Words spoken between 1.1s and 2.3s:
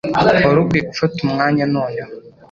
umwanya noneho.